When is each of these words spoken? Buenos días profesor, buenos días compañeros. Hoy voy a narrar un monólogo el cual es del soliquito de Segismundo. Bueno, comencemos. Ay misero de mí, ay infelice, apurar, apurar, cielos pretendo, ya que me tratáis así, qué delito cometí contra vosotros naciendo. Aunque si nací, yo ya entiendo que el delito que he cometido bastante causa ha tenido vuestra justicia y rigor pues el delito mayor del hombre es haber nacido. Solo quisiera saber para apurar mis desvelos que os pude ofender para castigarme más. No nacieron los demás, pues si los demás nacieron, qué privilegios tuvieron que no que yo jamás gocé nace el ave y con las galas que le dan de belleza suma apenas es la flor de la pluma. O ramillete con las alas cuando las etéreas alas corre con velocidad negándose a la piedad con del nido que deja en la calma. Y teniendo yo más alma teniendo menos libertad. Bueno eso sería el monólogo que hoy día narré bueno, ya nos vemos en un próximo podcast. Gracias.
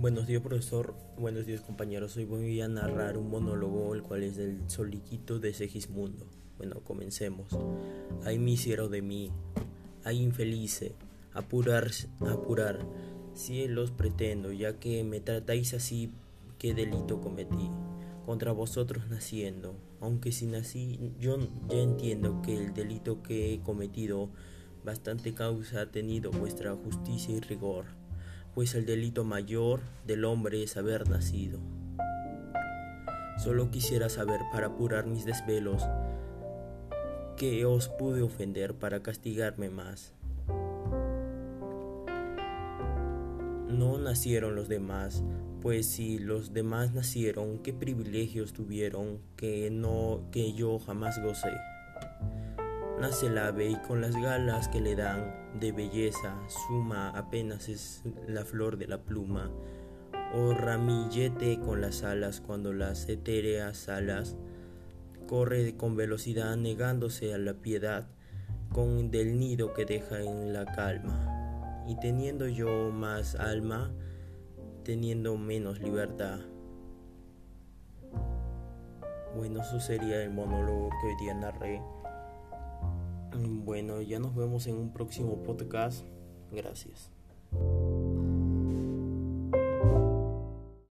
Buenos 0.00 0.26
días 0.26 0.40
profesor, 0.40 0.94
buenos 1.18 1.44
días 1.44 1.60
compañeros. 1.60 2.16
Hoy 2.16 2.24
voy 2.24 2.58
a 2.62 2.68
narrar 2.68 3.18
un 3.18 3.28
monólogo 3.28 3.94
el 3.94 4.02
cual 4.02 4.22
es 4.22 4.34
del 4.34 4.58
soliquito 4.66 5.38
de 5.38 5.52
Segismundo. 5.52 6.26
Bueno, 6.56 6.80
comencemos. 6.82 7.48
Ay 8.24 8.38
misero 8.38 8.88
de 8.88 9.02
mí, 9.02 9.30
ay 10.02 10.22
infelice, 10.22 10.94
apurar, 11.34 11.90
apurar, 12.26 12.78
cielos 13.34 13.90
pretendo, 13.90 14.52
ya 14.52 14.78
que 14.78 15.04
me 15.04 15.20
tratáis 15.20 15.74
así, 15.74 16.10
qué 16.58 16.72
delito 16.72 17.20
cometí 17.20 17.68
contra 18.24 18.52
vosotros 18.52 19.06
naciendo. 19.10 19.74
Aunque 20.00 20.32
si 20.32 20.46
nací, 20.46 21.12
yo 21.18 21.36
ya 21.68 21.76
entiendo 21.76 22.40
que 22.40 22.56
el 22.56 22.72
delito 22.72 23.22
que 23.22 23.52
he 23.52 23.60
cometido 23.60 24.30
bastante 24.82 25.34
causa 25.34 25.82
ha 25.82 25.90
tenido 25.90 26.30
vuestra 26.30 26.74
justicia 26.74 27.36
y 27.36 27.40
rigor 27.40 28.00
pues 28.54 28.74
el 28.74 28.86
delito 28.86 29.24
mayor 29.24 29.80
del 30.06 30.24
hombre 30.24 30.62
es 30.62 30.76
haber 30.76 31.08
nacido. 31.08 31.60
Solo 33.38 33.70
quisiera 33.70 34.08
saber 34.08 34.40
para 34.52 34.68
apurar 34.68 35.06
mis 35.06 35.24
desvelos 35.24 35.82
que 37.36 37.64
os 37.64 37.88
pude 37.88 38.22
ofender 38.22 38.74
para 38.74 39.02
castigarme 39.02 39.70
más. 39.70 40.12
No 43.68 43.98
nacieron 43.98 44.56
los 44.56 44.68
demás, 44.68 45.22
pues 45.62 45.86
si 45.86 46.18
los 46.18 46.52
demás 46.52 46.92
nacieron, 46.92 47.58
qué 47.58 47.72
privilegios 47.72 48.52
tuvieron 48.52 49.20
que 49.36 49.70
no 49.70 50.22
que 50.32 50.52
yo 50.52 50.78
jamás 50.78 51.22
gocé 51.22 51.52
nace 53.00 53.28
el 53.28 53.38
ave 53.38 53.70
y 53.70 53.76
con 53.76 54.02
las 54.02 54.14
galas 54.14 54.68
que 54.68 54.80
le 54.80 54.94
dan 54.94 55.32
de 55.58 55.72
belleza 55.72 56.36
suma 56.48 57.08
apenas 57.10 57.70
es 57.70 58.02
la 58.28 58.44
flor 58.44 58.76
de 58.76 58.88
la 58.88 58.98
pluma. 58.98 59.50
O 60.34 60.52
ramillete 60.52 61.58
con 61.60 61.80
las 61.80 62.02
alas 62.04 62.40
cuando 62.40 62.74
las 62.74 63.08
etéreas 63.08 63.88
alas 63.88 64.36
corre 65.26 65.76
con 65.76 65.96
velocidad 65.96 66.56
negándose 66.56 67.32
a 67.32 67.38
la 67.38 67.54
piedad 67.54 68.06
con 68.70 69.10
del 69.10 69.38
nido 69.38 69.72
que 69.72 69.86
deja 69.86 70.20
en 70.20 70.52
la 70.52 70.66
calma. 70.66 71.84
Y 71.88 71.98
teniendo 71.98 72.48
yo 72.48 72.90
más 72.92 73.34
alma 73.34 73.90
teniendo 74.84 75.36
menos 75.38 75.80
libertad. 75.80 76.40
Bueno 79.34 79.62
eso 79.62 79.80
sería 79.80 80.22
el 80.22 80.30
monólogo 80.30 80.90
que 81.00 81.06
hoy 81.06 81.16
día 81.20 81.34
narré 81.34 81.80
bueno, 83.38 84.02
ya 84.02 84.18
nos 84.18 84.34
vemos 84.34 84.66
en 84.66 84.76
un 84.76 84.92
próximo 84.92 85.42
podcast. 85.42 86.04
Gracias. 86.52 87.10